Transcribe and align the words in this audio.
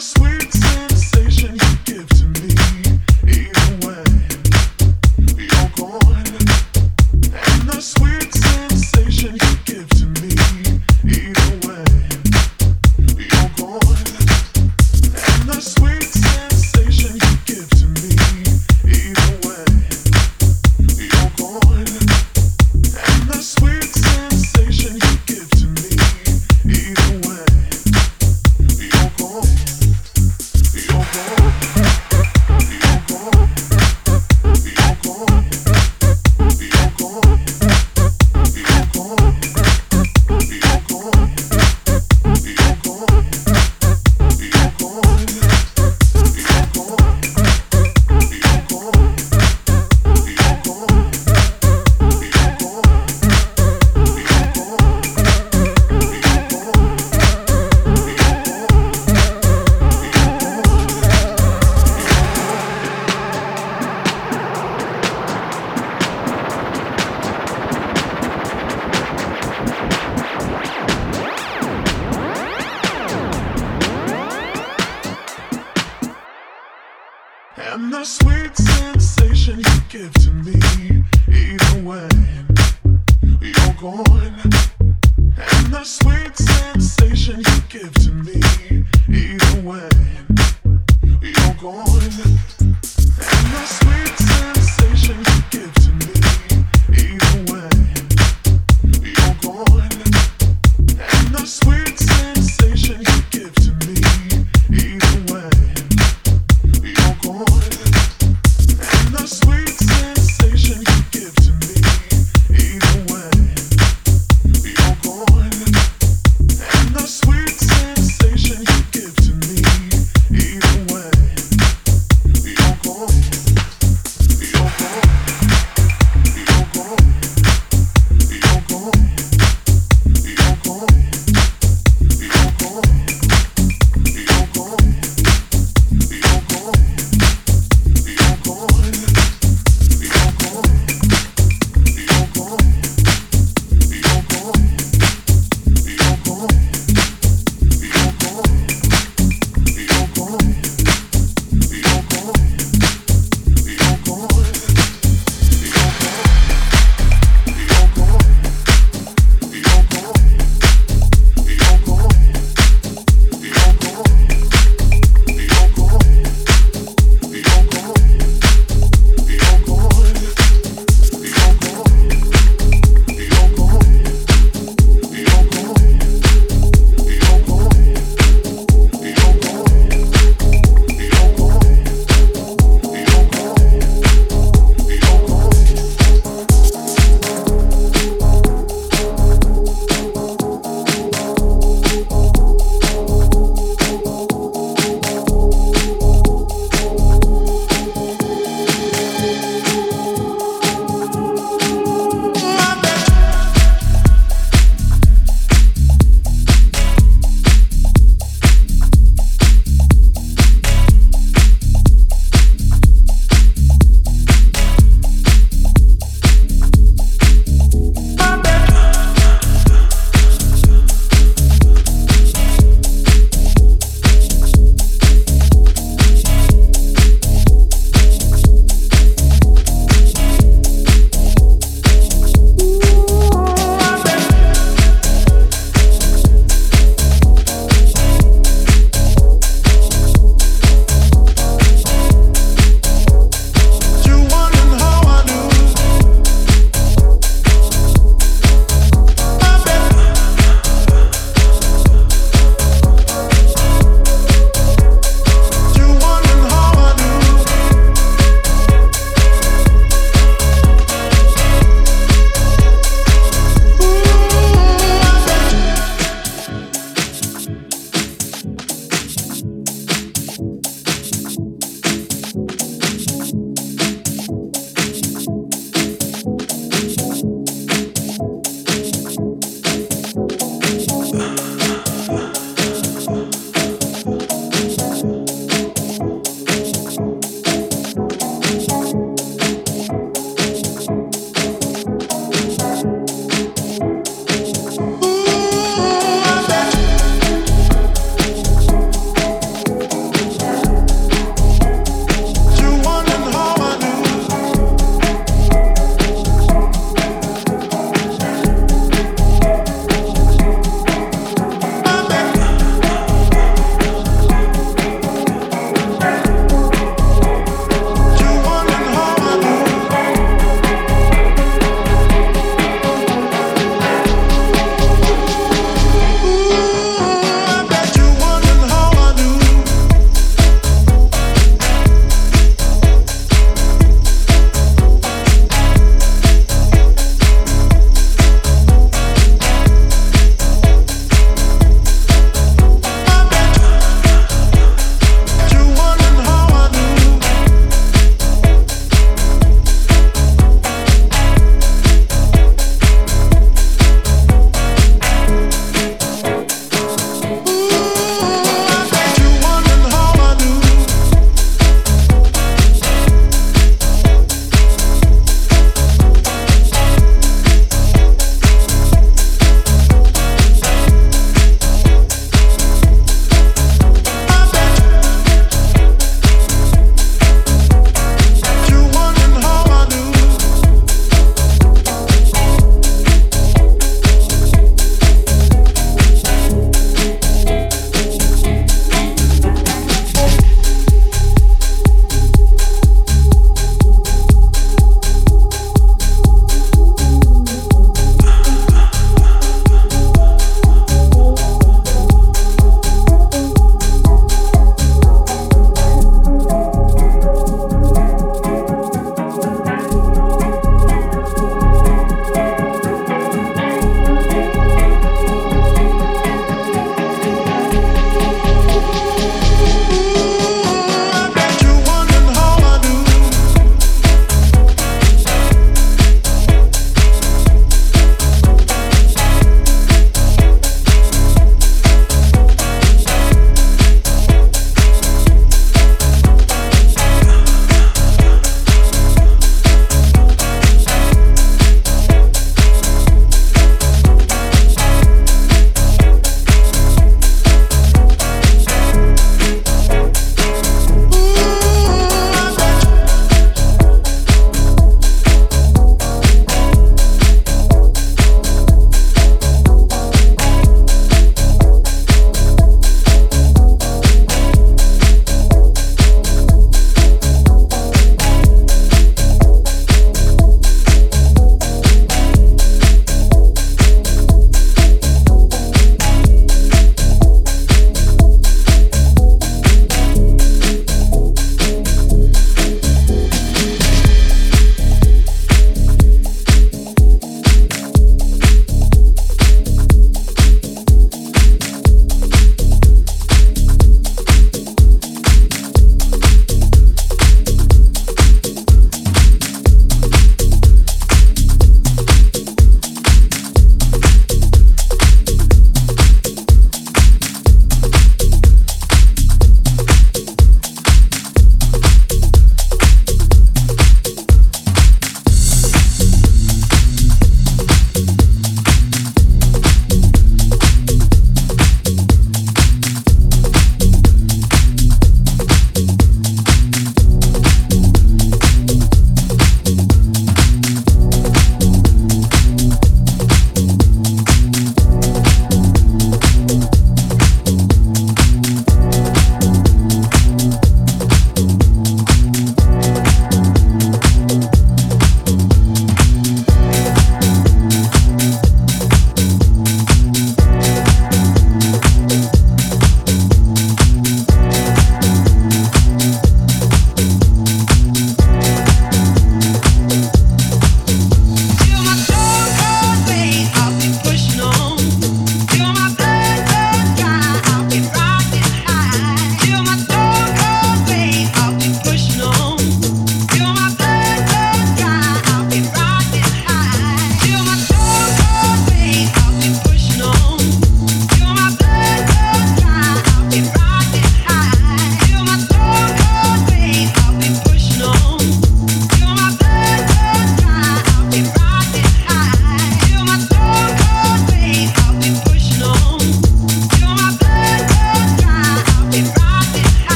sweet 0.00 0.39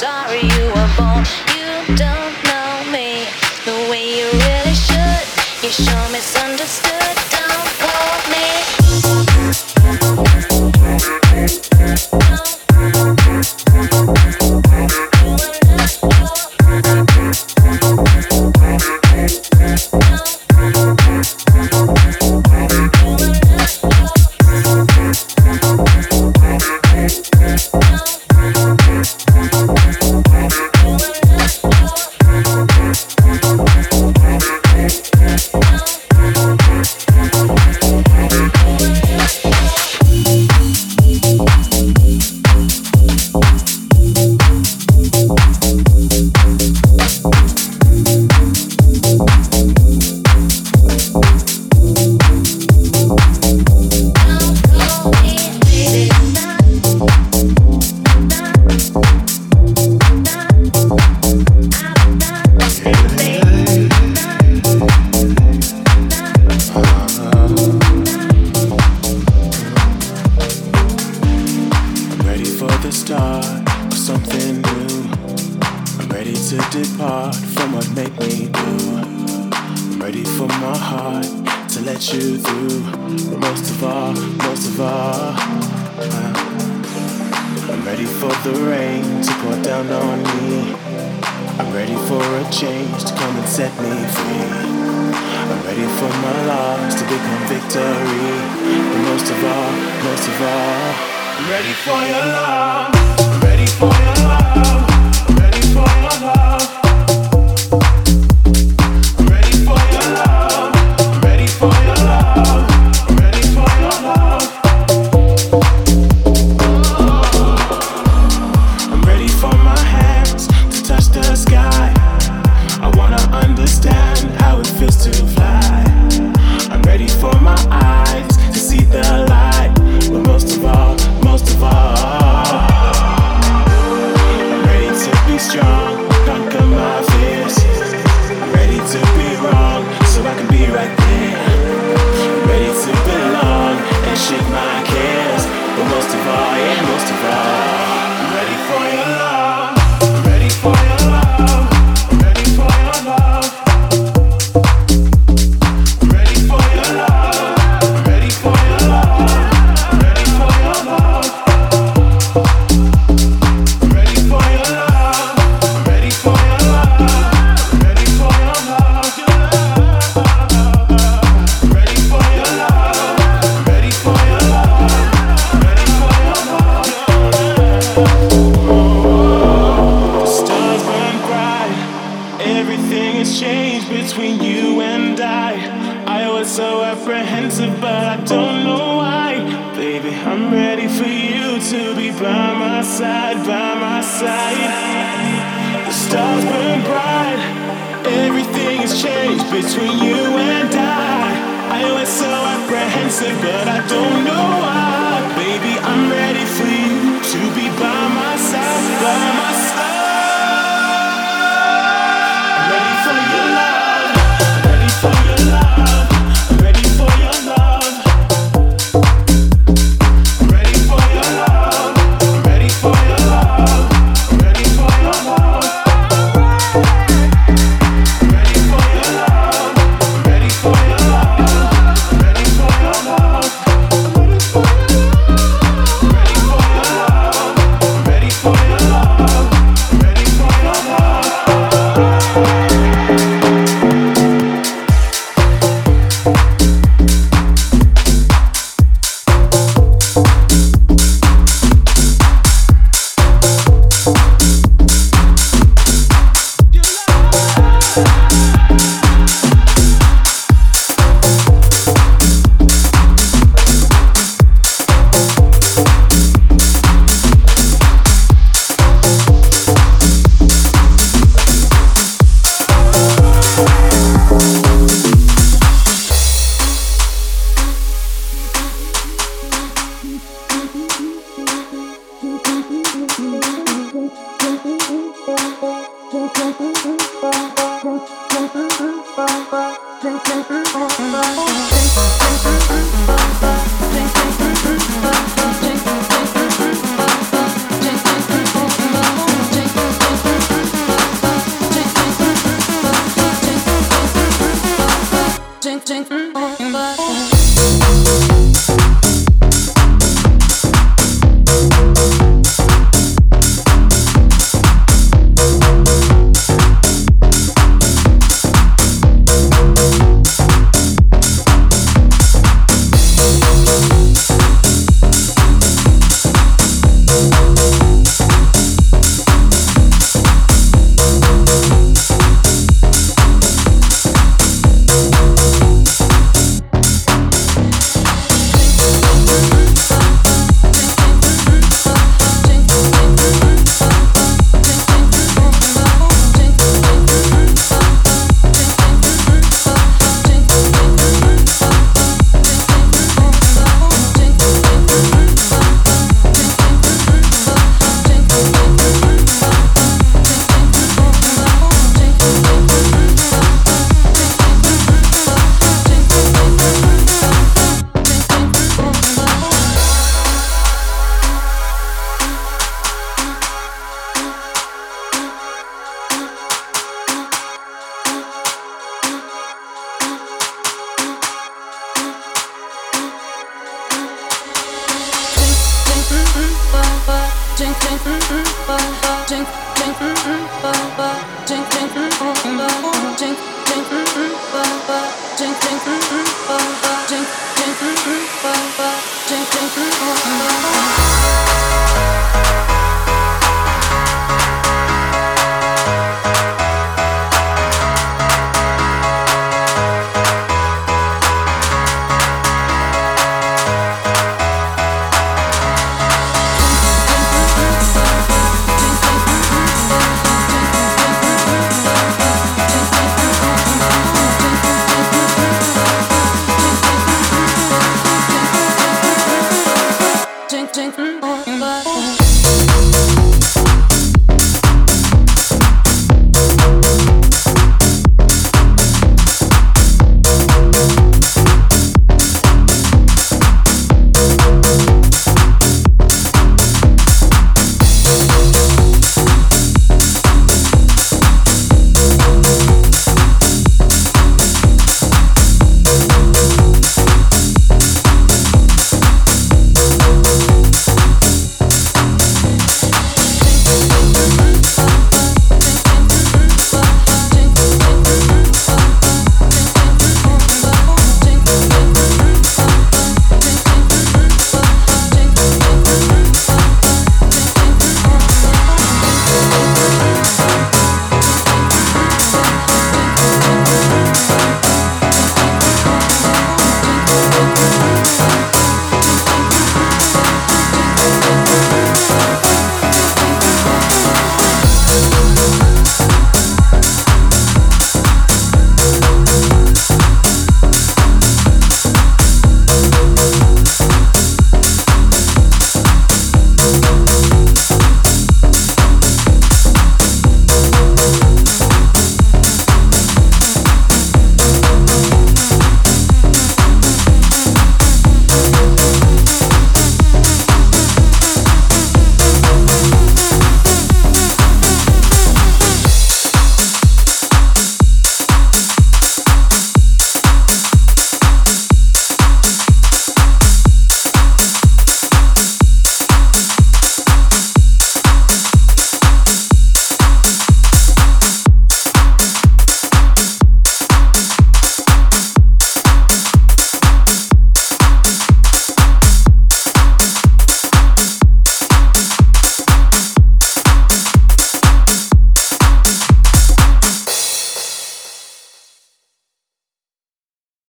sorry. 0.00 0.29